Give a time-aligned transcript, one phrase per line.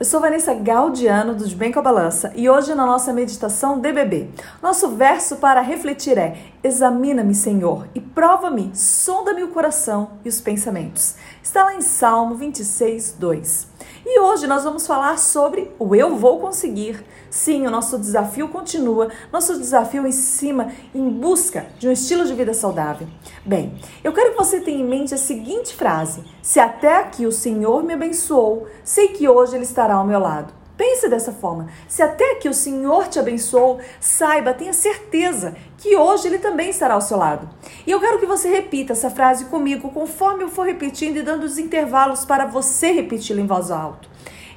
[0.00, 3.80] Eu sou Vanessa Gaudiano do De Bem com a Balança e hoje na nossa meditação
[3.80, 4.30] DBB,
[4.62, 11.16] nosso verso para refletir é: Examina-me, Senhor, e prova-me, sonda-me o coração e os pensamentos.
[11.42, 13.66] Está lá em Salmo 26, 2.
[14.10, 17.04] E hoje nós vamos falar sobre o eu vou conseguir.
[17.28, 22.32] Sim, o nosso desafio continua, nosso desafio em cima, em busca de um estilo de
[22.32, 23.06] vida saudável.
[23.44, 27.32] Bem, eu quero que você tenha em mente a seguinte frase: Se até aqui o
[27.32, 30.57] Senhor me abençoou, sei que hoje Ele estará ao meu lado.
[30.78, 31.66] Pense dessa forma.
[31.88, 36.94] Se até que o Senhor te abençoou, saiba, tenha certeza que hoje Ele também estará
[36.94, 37.50] ao seu lado.
[37.84, 41.42] E eu quero que você repita essa frase comigo conforme eu for repetindo e dando
[41.42, 44.08] os intervalos para você repeti-la em voz alta.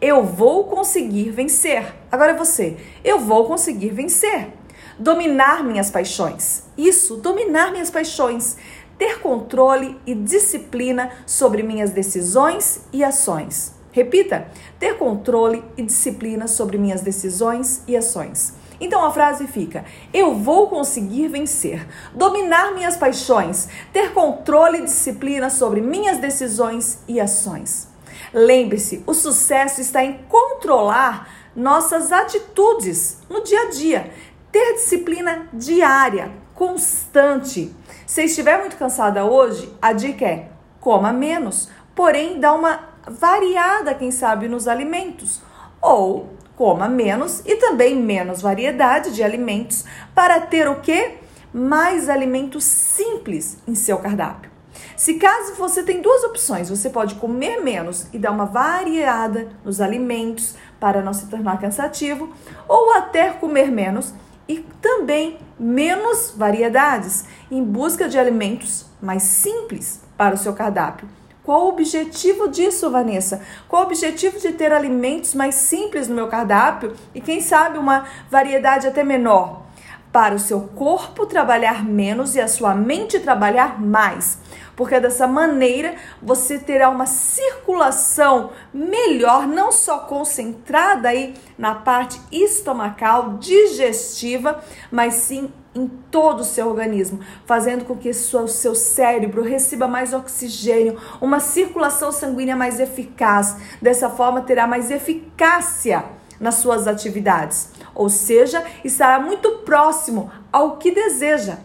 [0.00, 1.92] Eu vou conseguir vencer.
[2.12, 2.76] Agora é você.
[3.02, 4.52] Eu vou conseguir vencer.
[4.96, 6.62] Dominar minhas paixões.
[6.78, 8.56] Isso, dominar minhas paixões.
[8.96, 13.74] Ter controle e disciplina sobre minhas decisões e ações.
[13.94, 14.48] Repita:
[14.84, 18.52] ter controle e disciplina sobre minhas decisões e ações.
[18.78, 19.82] Então a frase fica:
[20.12, 27.18] Eu vou conseguir vencer, dominar minhas paixões, ter controle e disciplina sobre minhas decisões e
[27.18, 27.88] ações.
[28.30, 34.12] Lembre-se, o sucesso está em controlar nossas atitudes no dia a dia,
[34.52, 37.74] ter disciplina diária, constante.
[38.06, 44.10] Se estiver muito cansada hoje, a dica é: coma menos, porém dá uma variada, quem
[44.10, 45.42] sabe, nos alimentos.
[45.80, 51.18] Ou coma menos e também menos variedade de alimentos para ter o que?
[51.52, 54.50] Mais alimentos simples em seu cardápio.
[54.96, 59.80] Se caso você tem duas opções, você pode comer menos e dar uma variada nos
[59.80, 62.32] alimentos para não se tornar cansativo,
[62.68, 64.12] ou até comer menos
[64.48, 71.08] e também menos variedades em busca de alimentos mais simples para o seu cardápio
[71.44, 73.42] qual o objetivo disso, Vanessa?
[73.68, 78.06] Qual o objetivo de ter alimentos mais simples no meu cardápio e, quem sabe, uma
[78.30, 79.62] variedade até menor?
[80.10, 84.38] Para o seu corpo trabalhar menos e a sua mente trabalhar mais.
[84.76, 93.38] Porque dessa maneira você terá uma circulação melhor, não só concentrada aí na parte estomacal,
[93.38, 98.14] digestiva, mas sim em todo o seu organismo, fazendo com que o
[98.48, 103.56] seu cérebro receba mais oxigênio, uma circulação sanguínea mais eficaz.
[103.82, 106.04] Dessa forma, terá mais eficácia
[106.38, 111.58] nas suas atividades, ou seja, estará muito próximo ao que deseja.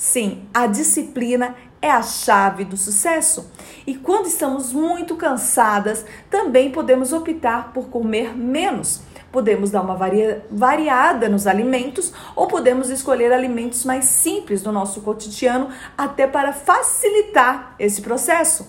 [0.00, 3.52] Sim, a disciplina é a chave do sucesso.
[3.86, 10.44] E quando estamos muito cansadas, também podemos optar por comer menos Podemos dar uma varia,
[10.50, 17.76] variada nos alimentos ou podemos escolher alimentos mais simples do nosso cotidiano, até para facilitar
[17.78, 18.66] esse processo.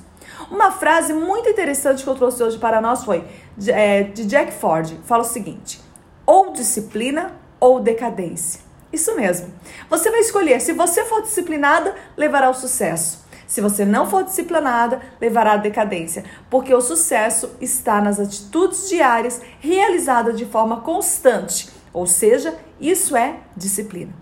[0.51, 3.23] Uma frase muito interessante que eu trouxe hoje para nós foi
[3.57, 4.93] de, é, de Jack Ford.
[5.05, 5.81] Fala o seguinte:
[6.27, 8.70] ou disciplina ou decadência.
[8.91, 9.53] Isso mesmo.
[9.89, 10.59] Você vai escolher.
[10.59, 13.21] Se você for disciplinada, levará ao sucesso.
[13.51, 19.41] Se você não for disciplinada, levará à decadência, porque o sucesso está nas atitudes diárias
[19.59, 24.13] realizadas de forma constante, ou seja, isso é disciplina.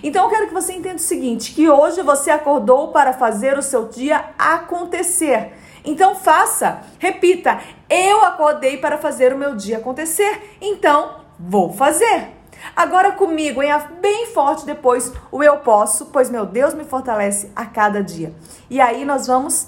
[0.00, 3.62] Então eu quero que você entenda o seguinte, que hoje você acordou para fazer o
[3.62, 5.54] seu dia acontecer.
[5.84, 7.58] Então faça, repita,
[7.90, 12.37] eu acordei para fazer o meu dia acontecer, então vou fazer.
[12.74, 13.70] Agora comigo, em
[14.00, 18.32] bem forte depois o eu posso, pois meu Deus me fortalece a cada dia.
[18.70, 19.66] E aí nós vamos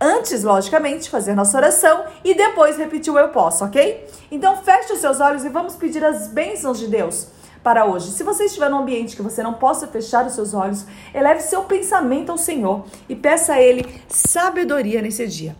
[0.00, 4.06] antes, logicamente, fazer nossa oração e depois repetir o eu posso, ok?
[4.30, 7.28] Então feche os seus olhos e vamos pedir as bênçãos de Deus
[7.62, 8.12] para hoje.
[8.12, 11.64] Se você estiver num ambiente que você não possa fechar os seus olhos, eleve seu
[11.64, 15.56] pensamento ao Senhor e peça a Ele sabedoria nesse dia.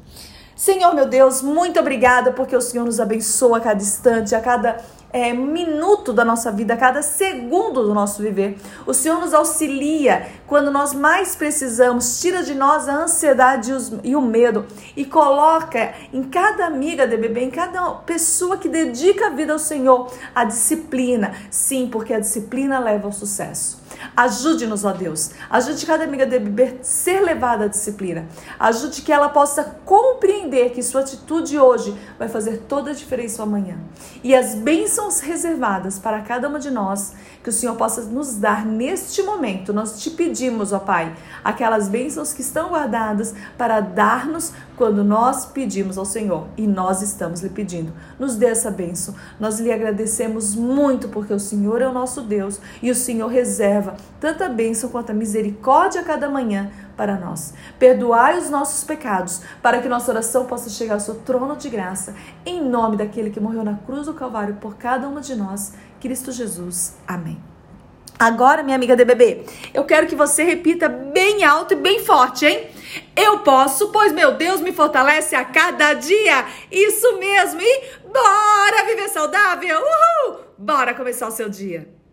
[0.58, 4.78] Senhor meu Deus, muito obrigada porque o Senhor nos abençoa a cada instante, a cada
[5.12, 8.58] é, minuto da nossa vida, a cada segundo do nosso viver.
[8.84, 14.20] O Senhor nos auxilia quando nós mais precisamos, tira de nós a ansiedade e o
[14.20, 14.66] medo
[14.96, 19.60] e coloca em cada amiga de bebê, em cada pessoa que dedica a vida ao
[19.60, 21.34] Senhor, a disciplina.
[21.52, 23.78] Sim, porque a disciplina leva ao sucesso.
[24.16, 25.30] Ajude-nos, ó Deus.
[25.50, 28.26] Ajude cada amiga de beber ser levada à disciplina.
[28.58, 33.78] Ajude que ela possa compreender que sua atitude hoje vai fazer toda a diferença amanhã.
[34.24, 37.12] E as bênçãos reservadas para cada uma de nós,
[37.42, 39.72] que o Senhor possa nos dar neste momento.
[39.72, 41.14] Nós te pedimos, ó Pai,
[41.44, 47.42] aquelas bênçãos que estão guardadas para dar-nos quando nós pedimos ao Senhor e nós estamos
[47.42, 47.92] lhe pedindo.
[48.18, 49.14] Nos dê essa bênção.
[49.38, 53.96] Nós lhe agradecemos muito porque o Senhor é o nosso Deus e o Senhor reserva
[54.20, 57.54] tanta bênção quanto a misericórdia a cada manhã para nós.
[57.78, 62.14] Perdoai os nossos pecados, para que nossa oração possa chegar ao seu trono de graça,
[62.44, 66.32] em nome daquele que morreu na cruz do Calvário por cada uma de nós, Cristo
[66.32, 66.96] Jesus.
[67.06, 67.40] Amém.
[68.18, 72.66] Agora, minha amiga DBB, eu quero que você repita bem alto e bem forte, hein?
[73.14, 76.44] Eu posso, pois meu Deus me fortalece a cada dia.
[76.68, 77.60] Isso mesmo.
[77.60, 79.78] E bora viver saudável.
[79.78, 80.40] Uhul!
[80.58, 81.97] Bora começar o seu dia.